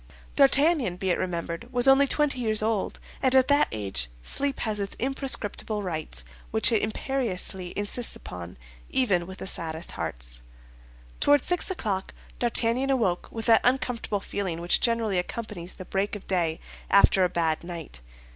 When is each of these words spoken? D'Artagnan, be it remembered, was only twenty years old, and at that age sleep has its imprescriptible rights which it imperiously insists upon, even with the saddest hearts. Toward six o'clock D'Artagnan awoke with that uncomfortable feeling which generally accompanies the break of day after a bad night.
D'Artagnan, 0.35 0.97
be 0.97 1.11
it 1.11 1.19
remembered, 1.19 1.71
was 1.71 1.87
only 1.87 2.07
twenty 2.07 2.39
years 2.39 2.63
old, 2.63 2.99
and 3.21 3.35
at 3.35 3.47
that 3.49 3.67
age 3.71 4.09
sleep 4.23 4.61
has 4.61 4.79
its 4.79 4.95
imprescriptible 4.97 5.83
rights 5.83 6.23
which 6.49 6.71
it 6.71 6.81
imperiously 6.81 7.71
insists 7.77 8.15
upon, 8.15 8.57
even 8.89 9.27
with 9.27 9.37
the 9.37 9.45
saddest 9.45 9.91
hearts. 9.91 10.41
Toward 11.19 11.43
six 11.43 11.69
o'clock 11.69 12.15
D'Artagnan 12.39 12.89
awoke 12.89 13.27
with 13.31 13.45
that 13.45 13.61
uncomfortable 13.63 14.21
feeling 14.21 14.59
which 14.59 14.81
generally 14.81 15.19
accompanies 15.19 15.75
the 15.75 15.85
break 15.85 16.15
of 16.15 16.27
day 16.27 16.59
after 16.89 17.23
a 17.23 17.29
bad 17.29 17.63
night. 17.63 18.01